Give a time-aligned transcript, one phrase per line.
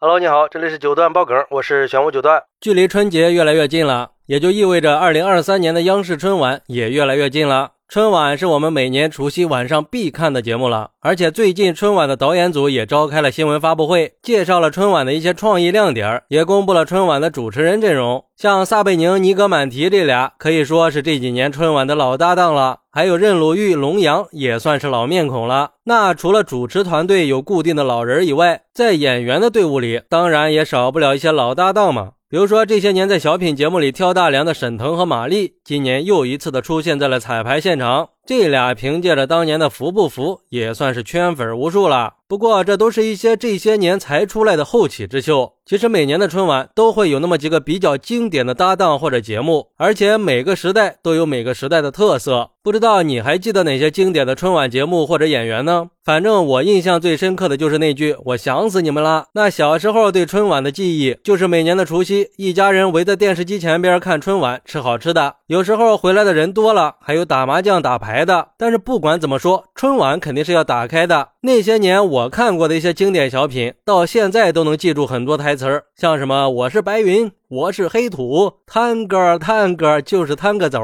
[0.00, 2.40] Hello，你好，这里是九段爆梗，我是玄武九段。
[2.60, 7.72] 距离春节越来越近了，也就意味着二零二三年的央视春晚也越来越近了。
[7.90, 18.22] 春晚是我们每年除夕晚上必看的节目了，而且最近春晚的导演组也召开了新闻发布会，介绍了春晚的一些创意亮点，也公布了春晚的主持人阵容。
[18.36, 25.70] 像撒贝宁、尼格满提这俩可以说是这几年春晚的老搭档了，还有任鲁豫、龙阳也算是老面孔了。
[25.84, 32.10] 那除了主持团队有固定的老人以外，在演员的队伍里，当然也少不了一些老搭档嘛。
[32.30, 38.10] 比如说，这些年在小品节目里挑大梁的沈腾和马丽，今年又一次的出现在了彩排现场。
[38.28, 42.16] 这俩凭借着当年的《服不服》，也算是圈粉无数了。
[42.28, 45.54] 不过，这都是一些这些年才出来的后起之秀。
[45.64, 52.50] 其实每年的春晚都会有那么几个比较经典的搭档或者节目，而且每个时代都有每个时代的特色。
[52.62, 55.88] 不知道你还记得哪些经典的春晚节目或者演员呢？
[56.04, 59.26] 反正我印象最深刻的就是那句“我想死你们了”。
[59.32, 65.36] 那小时候对春晚的记忆，就是每年的除夕，一家人围在电视机前边看春晚，吃好吃的。
[65.46, 68.48] 有时候回来的人多了，还有打麻将、打牌来的。
[68.56, 71.28] 但是不管怎么说，春晚肯定是要打开的。
[71.42, 80.80] 那些年我看过的一些经典小品，到现在都能记住很多台词儿，像什么“我是白云，我是黑土，探戈探戈就是探个走，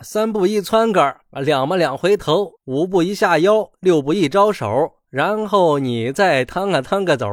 [0.00, 4.66] 三步一窜个，两么两回头，五步一下腰，六步一招手，
[5.10, 7.26] 然后你再探个探个走，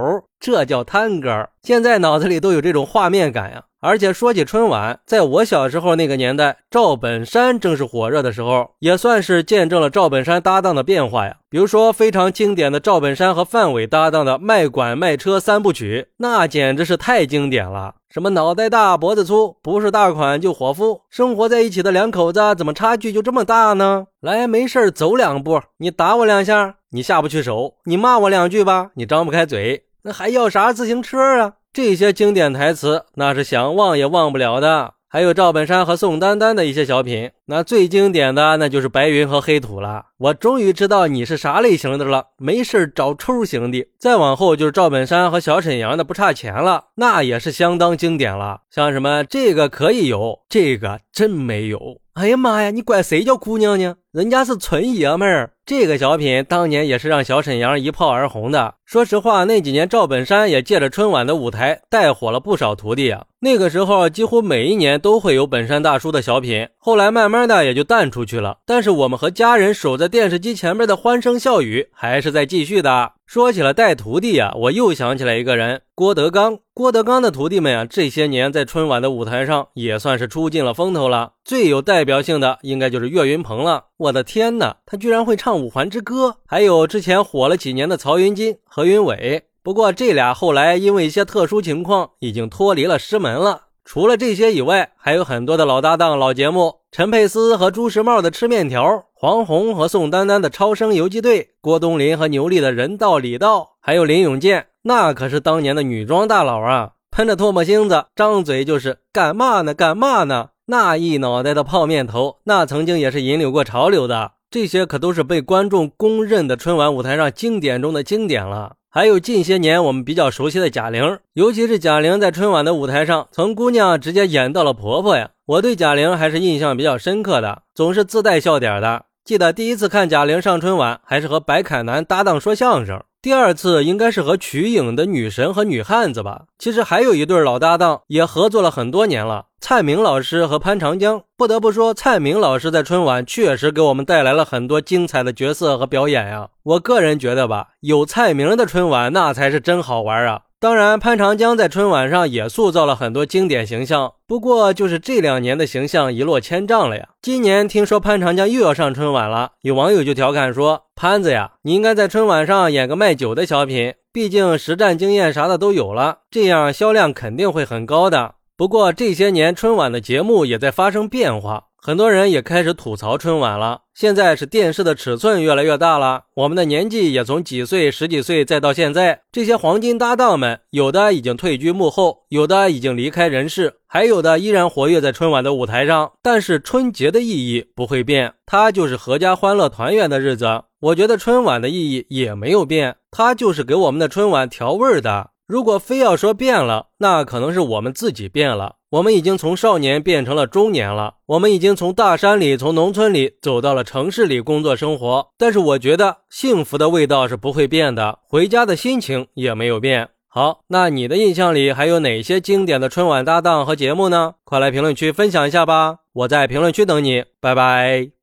[0.45, 1.49] 这叫探戈。
[1.63, 3.63] 现在脑子里都有这种画面感呀。
[3.79, 11.37] 而且说起春晚，在我小时候那个年代，赵本山正是火热的时候，也算是见证了赵本山搭档的变化呀。
[11.49, 17.95] 比如说非常经典的赵本山和范伟搭档的卖管卖车三部曲，那简直是太经典了。
[18.09, 24.07] 什么脑袋大脖子粗，不是大款就伙夫，生活在一起的两口子怎么差距就这么大呢？
[24.21, 31.53] 来，没事走两步，你打我两下，你下不去手，你骂我两句吧，你张不开嘴，那还要啥自行车啊？
[31.73, 34.93] 这些经典台词，那是想忘也忘不了的。
[35.09, 40.05] 还有赵本山和宋丹丹的一些小品，那最经典的那就是白云和黑土了。
[40.19, 43.87] 我终于知道你是啥类型的了，没事找抽型的。
[43.97, 48.59] 再往后就是赵本山和小沈阳的不差钱了，那也是相当经典了。
[48.69, 51.79] 像什么这个可以有，这个真没有。
[52.13, 53.95] 哎呀妈呀，你管谁叫姑娘呢？
[54.11, 55.51] 人家是纯爷们儿。
[55.65, 58.75] 这个小品当年也是让小沈阳一炮而红的。
[58.85, 63.25] 说实话，那几年赵本山也借着春晚的舞台带火了不少徒弟啊。
[63.45, 68.57] 那个时候几乎每一年都会有本山大叔的小品，后来慢慢的也就淡出去了。
[68.65, 73.11] 但是我们和家人守在电视机前面的欢声笑语还是在继续的。
[73.27, 76.57] 说起了带徒弟呀，我又想起来一个人，郭德纲。
[76.73, 81.33] 郭德纲的徒弟们啊，这些年在春晚的舞台上也算是出尽了风头了。
[81.43, 83.83] 最有代表性的应该就是岳云鹏了。
[83.97, 89.43] 我的天哪，他居然会唱《五环之歌》，还有之前火了几年的曹云金、何云伟。
[89.65, 93.63] 不过这俩后来因为一些特殊情况，已经脱离了师门了。
[93.83, 99.05] 除了这些以外，还有很多的老搭档、老节目：陈佩斯和朱时茂的吃面条。
[99.15, 106.91] 黄宏和宋丹丹的超生游击队，郭冬临和牛莉的人道礼道，还有林永健，那可是当年的女装大佬啊！
[107.09, 109.73] 喷着唾沫星子，张嘴就是干嘛呢？
[109.73, 110.49] 干嘛呢？
[110.67, 114.33] 那一脑袋的泡面头，那曾经也是引领过潮流的。
[114.51, 118.75] 这些可都是被观众公认的春晚舞台上经典中的经典了。
[118.95, 125.31] 还有近些年我们比较熟悉的贾玲，尤其是贾玲在春晚的舞台上，从姑娘直接演到了婆婆呀！
[125.47, 129.03] 我对贾玲还是印象比较深刻的，总是自带笑点的。
[129.25, 136.43] 记得第一次看贾玲上春晚，还是和白凯南搭档说相声；第二次应该是和瞿颖的女神和女汉子吧。
[136.59, 141.23] 其实还有一对老搭档，也合作了很多年了，蔡明老师和潘长江。
[141.35, 146.49] 不得不说，蔡明老师在春晚确实给我们带来了很多精彩的角色和表演呀。
[146.61, 150.41] 我个人觉得吧，有蔡明的春晚，那才是真好玩啊。
[150.65, 157.09] 当然，潘长江在春晚上也塑造了很多经典形象，不过就是这两年的形象一落千丈了呀。
[157.21, 171.65] 今年听说潘长江又要上春晚了，有网友就调侃说：“潘子呀，你应该在春晚上演个卖酒的小品，毕竟实战经验啥的都有了，这样销量肯定会很高的。”不过这些年春晚的节目也在发生变化。
[171.85, 173.81] 很多人也开始吐槽春晚了。
[173.93, 186.11] 现在是电视的尺寸越来越大了，我们的年纪也从几岁、十几岁再到现在，这些黄金搭档们，有的已经退居幕后，有的已经离开人世，还有的依然活跃在春晚的舞台上。
[186.23, 190.63] 但是春节的意义不会变，它就是阖家欢乐、团圆的日子。
[190.79, 195.29] 我觉得春晚的意义也没有变，它就是给我们的春晚调味儿的。
[195.47, 198.77] 如果非要说变了，那可能是我们自己变了。
[198.91, 205.27] 我们已经从少年变成了中年了，我们已经从大山里、从农村里走到了城市里工作生活。
[205.37, 210.09] 但是我觉得幸福的味道是不会变的，回家的心情也没有变。
[210.27, 214.35] 好，那你的印象里还有哪些经典的春晚搭档和节目呢？
[214.43, 215.99] 快来评论区分享一下吧！
[216.13, 218.14] 我在评论区等你，拜拜。